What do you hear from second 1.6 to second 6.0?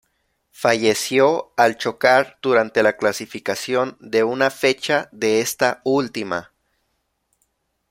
chocar durante la clasificación de una fecha de esta